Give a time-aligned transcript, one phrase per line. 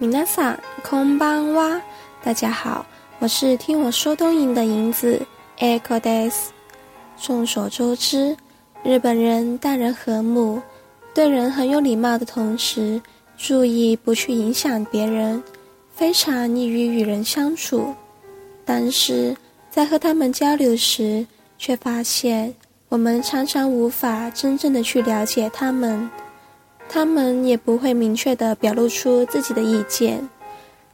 [0.00, 1.78] 米娜桑空邦哇，
[2.24, 2.86] 大家好，
[3.18, 5.20] 我是听我说东瀛的银子
[5.58, 6.32] Echo Des。
[7.20, 8.34] 众所周知，
[8.82, 10.58] 日本人待人和睦，
[11.12, 12.98] 对人很有礼貌的同时，
[13.36, 15.42] 注意不去影响别人，
[15.94, 17.94] 非常易于与人相处。
[18.64, 19.36] 但是
[19.68, 21.26] 在和他们交流时，
[21.58, 22.54] 却发现
[22.88, 26.08] 我们常常无法真正的去了解他们。
[26.92, 30.28] 他们也不会明确地表露出自己的意见，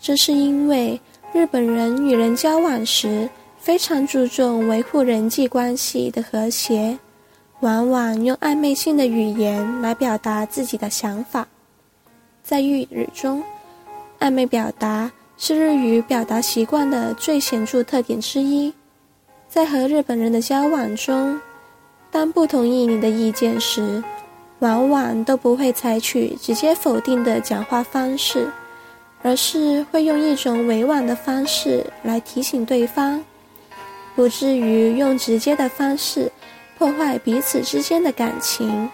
[0.00, 0.98] 这是因为
[1.34, 3.28] 日本人与人交往时
[3.58, 6.98] 非常注重维护人际关系的和谐，
[7.60, 11.46] 往往用暧昧性的语言来表达自己的想法。
[12.42, 13.42] 在日语中，
[14.18, 18.72] 暧昧表达是日语表达习惯的最显著特点之一。
[19.46, 21.38] 在和日本人的交往中，
[22.10, 24.02] 当不同意你的意见时，
[24.62, 28.48] 往往都不会采取直接否定的讲话方式，
[29.20, 33.20] 而是会用一种委婉的方式来提醒对方，
[34.14, 36.30] 不至于用直接的方式
[36.78, 38.88] 破坏彼此之间的感情。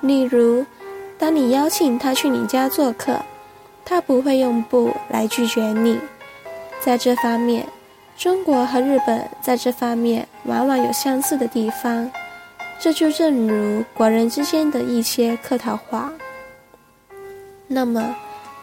[0.00, 0.64] 例如，
[1.18, 3.20] 当你邀请他去你家做客，
[3.84, 5.98] 他不会用不来拒绝你。
[6.80, 7.66] 在这方面，
[8.16, 12.08] 中国和日本在这方面往往有相似的地方。
[12.84, 16.12] 这就正如国人之间的一些客套话。
[17.66, 18.14] 那么，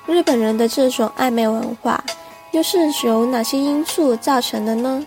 [0.05, 2.03] 日本人的这种暧昧文化，
[2.51, 5.03] 又是由哪些因素造成的呢？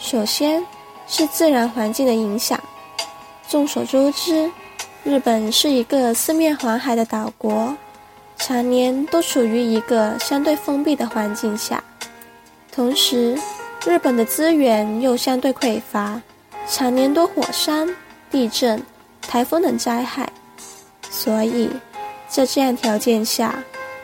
[0.00, 0.64] 首先，
[1.08, 2.60] 是自然环境的影响。
[3.48, 4.48] 众所周知，
[5.02, 7.76] 日本是一个四面环海的岛国，
[8.36, 11.82] 常年都处于一个相对封闭的环境下，
[12.70, 13.36] 同时，
[13.84, 16.22] 日本的资源又相对匮乏。
[16.72, 17.92] 常年多火山、
[18.30, 18.80] 地震、
[19.20, 20.30] 台风等灾害，
[21.10, 21.68] 所以
[22.28, 23.58] 在这样条件下，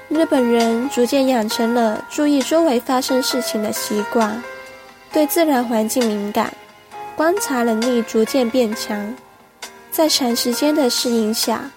[0.09, 4.43] 日本人逐渐养成了注意周围发生事情的习惯，
[5.13, 6.53] 对自然环境敏感，
[7.15, 9.15] 观察能力逐渐变强。
[9.93, 11.71] 在长时间的适应下，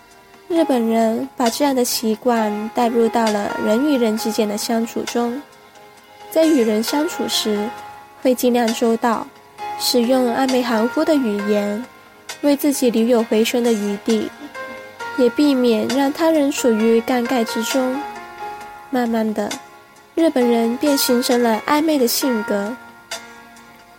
[0.47, 5.39] 日本人把这样的习惯带入到了人与人之间的相处中，
[6.31, 7.69] 在与人相处时，
[8.23, 9.27] 会尽量周到。
[9.79, 11.84] 使用暧昧含糊的语言，
[12.41, 14.29] 为自己留有回旋的余地，
[15.17, 17.97] 也避免让他人处于尴尬之中。
[18.89, 19.50] 慢慢的，
[20.16, 22.75] 日本人便形成了暧昧的性格。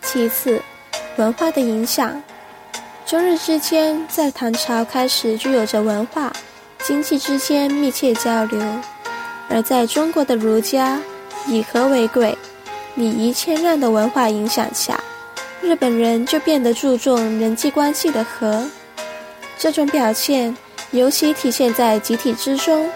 [0.02, 0.60] 其次，
[1.16, 2.22] 文化的影响，
[3.06, 6.32] 中日之间在唐朝开始就有着文化、
[6.84, 8.60] 经济之间密切交流，
[9.48, 11.00] 而在中国的儒家
[11.46, 12.36] 以和为贵、
[12.96, 15.00] 礼仪谦让的文化影响下。
[15.61, 18.65] 日本人就变得注重人际关系的和，
[19.57, 20.55] 这种表现
[20.91, 22.89] 尤其体现在集体之中。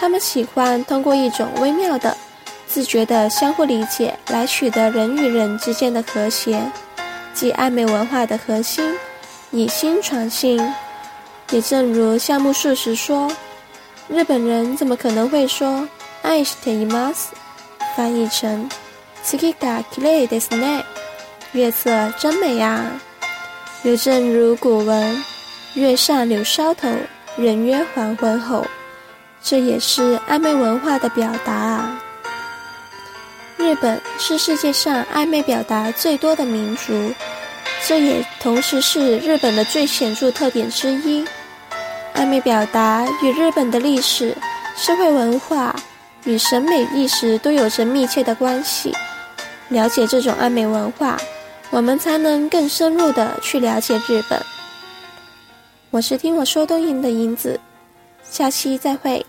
[0.00, 2.16] 他们喜欢通过一种微妙的、
[2.66, 6.60] 自觉的相互理解来取得人与人之间的和谐，
[7.34, 8.96] 即暧昧文化的核心——
[9.52, 10.58] 以心传心。
[11.50, 15.86] 也正如夏目漱石说：“日本人怎么可能会说‘
[16.22, 17.26] 愛しています’？
[17.94, 18.68] 翻译成‘
[19.22, 20.82] 月が綺麗ですね’。”
[21.53, 22.85] 月色真美呀！
[23.83, 25.23] 又正如古文
[25.75, 26.89] “月上柳梢头，
[27.37, 28.65] 人约黄昏后”，
[29.41, 31.99] 这也是暧昧文化的表达啊。
[33.55, 37.13] 日本是世界上暧昧表达最多的民族，
[37.87, 41.25] 这也同时是日本的最显著特点之一。
[42.13, 44.35] 暧昧表达与日本的历史、
[44.75, 45.75] 社会文化
[46.25, 48.93] 与审美意识都有着密切的关系。
[49.69, 51.17] 了解这种暧昧文化。
[51.69, 54.41] 我们才能更深入的去了解日本。
[55.89, 57.59] 我是听我说东瀛的银子，
[58.23, 59.25] 下期再会。